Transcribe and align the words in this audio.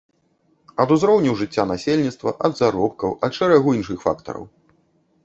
Ад 0.85 0.93
узроўню 0.95 1.35
жыцця 1.41 1.65
насельніцтва, 1.71 2.33
ад 2.49 2.57
заробкаў, 2.61 3.13
ад 3.29 3.39
шэрагу 3.41 3.77
іншых 3.81 3.97
фактараў. 4.07 4.43